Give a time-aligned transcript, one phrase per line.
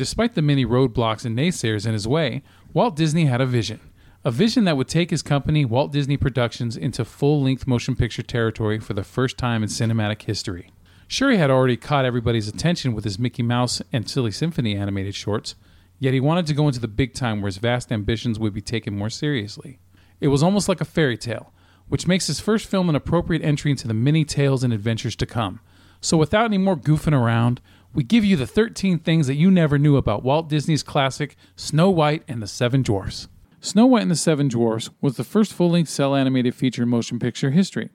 [0.00, 3.80] Despite the many roadblocks and naysayers in his way, Walt Disney had a vision.
[4.24, 8.22] A vision that would take his company, Walt Disney Productions, into full length motion picture
[8.22, 10.72] territory for the first time in cinematic history.
[11.06, 15.14] Sure, he had already caught everybody's attention with his Mickey Mouse and Silly Symphony animated
[15.14, 15.54] shorts,
[15.98, 18.62] yet he wanted to go into the big time where his vast ambitions would be
[18.62, 19.80] taken more seriously.
[20.18, 21.52] It was almost like a fairy tale,
[21.88, 25.26] which makes his first film an appropriate entry into the many tales and adventures to
[25.26, 25.60] come.
[26.00, 27.60] So, without any more goofing around,
[27.92, 31.90] we give you the 13 things that you never knew about Walt Disney's classic Snow
[31.90, 33.28] White and the Seven Dwarfs.
[33.60, 36.88] Snow White and the Seven Dwarfs was the first full length cel animated feature in
[36.88, 37.90] motion picture history.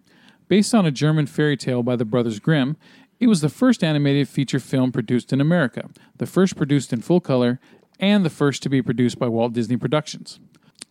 [0.48, 2.78] Based on a German fairy tale by the Brothers Grimm,
[3.20, 7.22] it was the first animated feature film produced in America, the first produced in full
[7.22, 7.60] color,
[8.00, 10.40] and the first to be produced by Walt Disney Productions.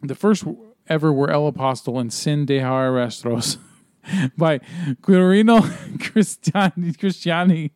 [0.03, 0.45] The first
[0.89, 3.59] ever were El Apostol and Sin de Arrastros
[4.37, 4.59] by
[5.03, 5.61] Quirino
[5.99, 7.71] Cristiani,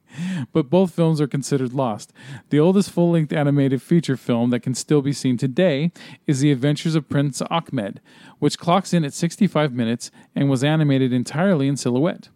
[0.53, 2.13] but both films are considered lost.
[2.51, 5.93] The oldest full length animated feature film that can still be seen today
[6.27, 8.01] is The Adventures of Prince Ahmed,
[8.39, 12.29] which clocks in at 65 minutes and was animated entirely in silhouette.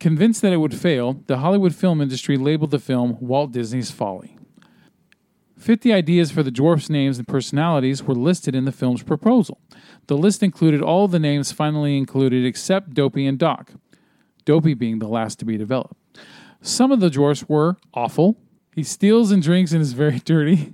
[0.00, 4.36] Convinced that it would fail, the Hollywood film industry labeled the film Walt Disney's Folly.
[5.62, 9.60] 50 ideas for the dwarfs' names and personalities were listed in the film's proposal.
[10.08, 13.70] The list included all the names finally included except Dopey and Doc,
[14.44, 15.94] Dopey being the last to be developed.
[16.62, 18.38] Some of the dwarfs were awful.
[18.74, 20.72] He steals and drinks and is very dirty.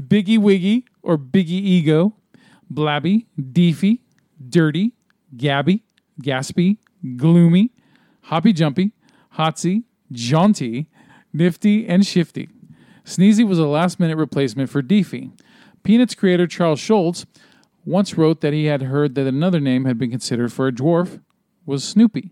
[0.00, 2.14] Biggie Wiggy or Biggie Ego,
[2.68, 4.00] Blabby, Deefy,
[4.46, 4.92] Dirty,
[5.36, 5.84] Gabby,
[6.20, 6.78] Gaspy,
[7.16, 7.70] Gloomy,
[8.22, 8.92] Hoppy Jumpy,
[9.36, 10.88] Hotsy, Jaunty,
[11.32, 12.48] Nifty, and Shifty.
[13.04, 15.30] Sneezy was a last minute replacement for Deefy.
[15.82, 17.24] Peanuts creator Charles Schulz
[17.84, 21.20] once wrote that he had heard that another name had been considered for a dwarf
[21.64, 22.30] was Snoopy,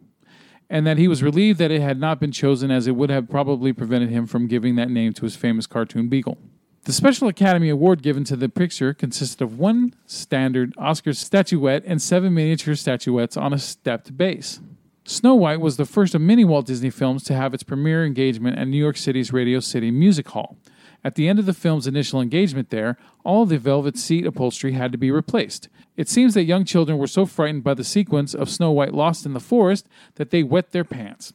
[0.69, 3.29] and that he was relieved that it had not been chosen as it would have
[3.29, 6.39] probably prevented him from giving that name to his famous cartoon beagle.
[6.85, 12.01] The Special Academy Award given to the picture consisted of one standard Oscar statuette and
[12.01, 14.61] seven miniature statuettes on a stepped base.
[15.05, 18.59] Snow White was the first of many Walt Disney films to have its premiere engagement
[18.59, 20.57] at New York City's Radio City Music Hall.
[21.05, 24.93] At the end of the film's initial engagement there, all the velvet seat upholstery had
[24.93, 25.69] to be replaced.
[25.97, 29.25] It seems that young children were so frightened by the sequence of Snow White lost
[29.25, 29.87] in the forest
[30.17, 31.33] that they wet their pants,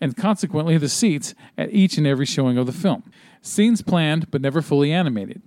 [0.00, 3.04] and consequently the seats at each and every showing of the film.
[3.40, 5.40] Scenes planned but never fully animated.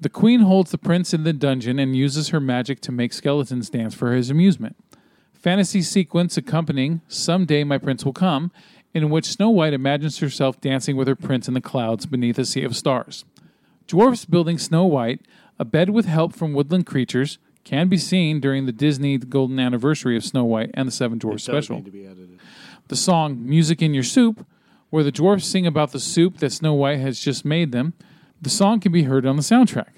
[0.00, 3.70] The queen holds the prince in the dungeon and uses her magic to make skeletons
[3.70, 4.76] dance for his amusement
[5.42, 8.52] fantasy sequence accompanying Someday My Prince Will Come,
[8.94, 12.44] in which Snow White imagines herself dancing with her prince in the clouds beneath a
[12.44, 13.24] sea of stars.
[13.86, 15.20] Dwarfs building Snow White,
[15.58, 20.16] a bed with help from woodland creatures, can be seen during the Disney Golden Anniversary
[20.16, 21.84] of Snow White and the Seven Dwarfs special.
[22.88, 24.46] The song Music in Your Soup,
[24.90, 27.94] where the dwarfs sing about the soup that Snow White has just made them,
[28.40, 29.90] the song can be heard on the soundtrack.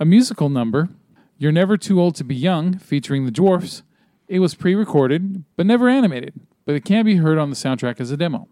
[0.00, 0.88] A musical number,
[1.38, 3.82] You're Never Too Old to Be Young, featuring the dwarfs,
[4.26, 8.00] it was pre recorded, but never animated, but it can be heard on the soundtrack
[8.00, 8.48] as a demo.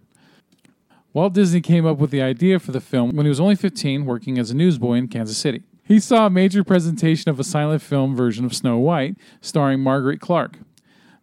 [1.12, 4.06] Walt Disney came up with the idea for the film when he was only 15,
[4.06, 5.62] working as a newsboy in Kansas City.
[5.84, 10.21] He saw a major presentation of a silent film version of Snow White, starring Margaret
[10.21, 10.59] Clark.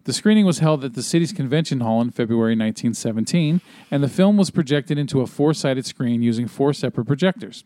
[0.04, 4.38] The screening was held at the city's convention hall in February 1917, and the film
[4.38, 7.64] was projected into a four sided screen using four separate projectors.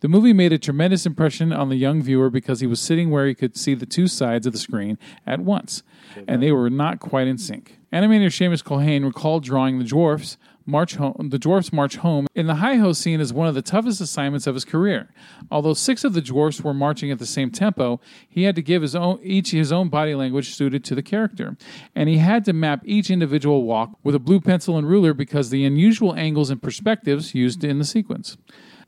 [0.00, 3.26] The movie made a tremendous impression on the young viewer because he was sitting where
[3.26, 5.82] he could see the two sides of the screen at once,
[6.26, 7.78] and they were not quite in sync.
[7.92, 11.28] Animator Seamus Culhane recalled drawing the dwarfs march home.
[11.30, 14.54] The dwarfs march home in the hi-ho scene as one of the toughest assignments of
[14.54, 15.12] his career.
[15.50, 18.80] Although six of the dwarfs were marching at the same tempo, he had to give
[18.80, 21.58] his own each his own body language suited to the character,
[21.94, 25.50] and he had to map each individual walk with a blue pencil and ruler because
[25.50, 28.38] the unusual angles and perspectives used in the sequence.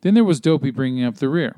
[0.02, 1.56] Then there was Dopey bringing up the rear,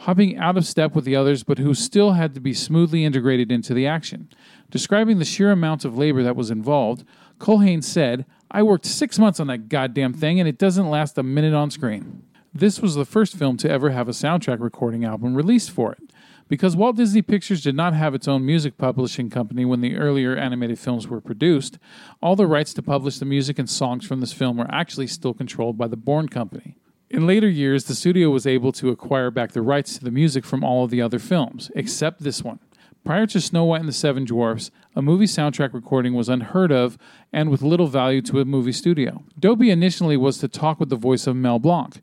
[0.00, 3.52] hopping out of step with the others, but who still had to be smoothly integrated
[3.52, 4.28] into the action.
[4.70, 7.04] Describing the sheer amount of labor that was involved,
[7.38, 11.22] Culhane said, I worked six months on that goddamn thing, and it doesn't last a
[11.22, 12.22] minute on screen.
[12.54, 16.12] This was the first film to ever have a soundtrack recording album released for it.
[16.48, 20.36] Because Walt Disney Pictures did not have its own music publishing company when the earlier
[20.36, 21.78] animated films were produced,
[22.20, 25.32] all the rights to publish the music and songs from this film were actually still
[25.32, 26.76] controlled by the Bourne Company.
[27.12, 30.46] In later years, the studio was able to acquire back the rights to the music
[30.46, 32.58] from all of the other films, except this one.
[33.04, 36.96] Prior to Snow White and the Seven Dwarfs, a movie soundtrack recording was unheard of
[37.30, 39.24] and with little value to a movie studio.
[39.38, 42.00] Dopey initially was to talk with the voice of Mel Blanc,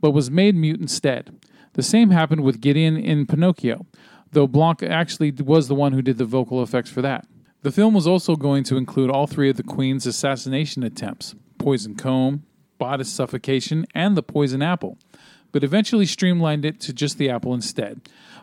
[0.00, 1.36] but was made mute instead.
[1.72, 3.84] The same happened with Gideon in Pinocchio,
[4.30, 7.26] though Blanc actually was the one who did the vocal effects for that.
[7.62, 11.96] The film was also going to include all three of the Queen's assassination attempts Poison
[11.96, 12.44] Comb,
[12.82, 14.98] bodice suffocation, and the poison apple.
[15.52, 18.00] but eventually streamlined it to just the apple instead.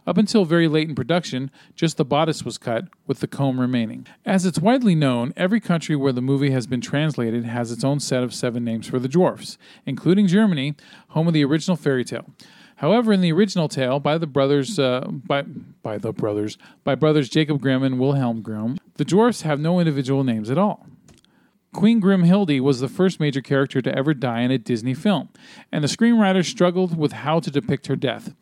[0.07, 4.07] Up until very late in production, just the bodice was cut, with the comb remaining.
[4.25, 7.99] As it's widely known, every country where the movie has been translated has its own
[7.99, 10.75] set of seven names for the dwarfs, including Germany,
[11.09, 12.27] home of the original fairy tale.
[12.77, 17.27] However, in the original tale by the brothers, uh, by by the brothers, by brothers
[17.27, 20.87] Jacob Grimm and Wilhelm Grimm, the dwarfs have no individual names at all.
[21.73, 25.29] Queen Grimhilde was the first major character to ever die in a Disney film,
[25.71, 28.33] and the screenwriters struggled with how to depict her death.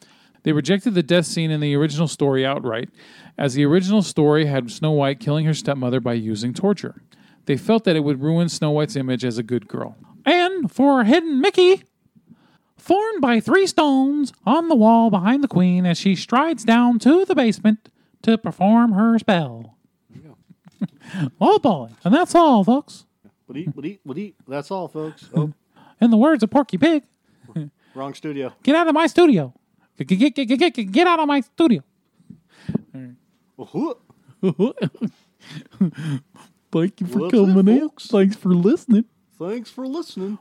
[0.43, 2.89] They rejected the death scene in the original story outright,
[3.37, 7.01] as the original story had Snow White killing her stepmother by using torture.
[7.47, 9.97] They felt that it would ruin Snow White's image as a good girl.
[10.25, 11.83] And for Hidden Mickey,
[12.77, 17.25] formed by three stones on the wall behind the queen as she strides down to
[17.25, 17.89] the basement
[18.21, 19.75] to perform her spell.
[21.41, 23.05] oh boy, and that's all, folks.
[23.47, 24.35] What eat, what eat, what eat.
[24.47, 25.27] That's all, folks.
[25.35, 25.51] Oh,
[25.99, 27.03] In the words of Porky Pig,
[27.95, 28.53] wrong studio.
[28.61, 29.53] get out of my studio.
[29.97, 31.81] Get, get, get, get, get, get out of my studio.
[36.71, 37.79] Thank you for What's it, coming in.
[37.79, 38.07] folks?
[38.07, 39.05] Thanks for listening.
[39.39, 40.37] Thanks for listening.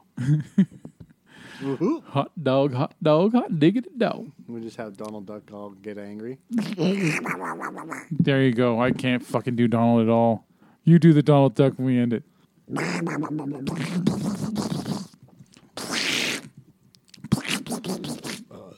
[2.08, 4.30] Hot dog, hot dog, hot diggity dog.
[4.46, 6.38] We just have Donald Duck all get angry.
[6.50, 8.78] There you go.
[8.80, 10.46] I can't fucking do Donald at all.
[10.84, 12.24] You do the Donald Duck when we end it.
[12.68, 12.80] Uh,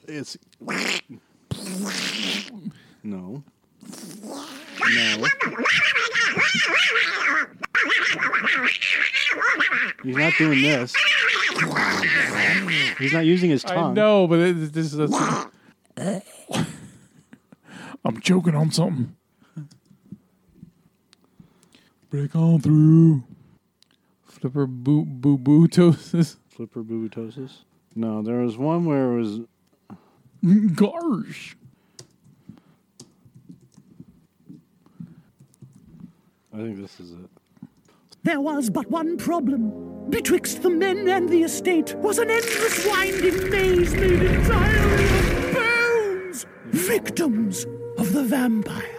[0.07, 0.75] it's no,
[4.85, 5.29] no.
[10.05, 10.95] He's not doing this.
[12.99, 13.95] He's not using his I tongue.
[13.95, 15.15] know, but it, this is.
[18.05, 19.17] I'm choking on something.
[22.11, 23.25] Break on through.
[24.29, 26.37] Flipper boo boo boo toasts.
[26.49, 27.65] Flipper boobotosis.
[27.97, 29.41] No, there was one where it was
[30.75, 31.57] Gosh.
[36.53, 37.31] I think this is it.
[38.23, 39.73] There was but one problem.
[40.11, 46.47] Betwixt the men and the estate was an endless winding maze made entirely of bones,
[46.67, 47.67] victims
[47.99, 48.98] of the vampire.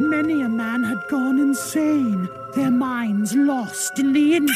[0.00, 4.48] Many a man had gone insane, their minds lost in the in-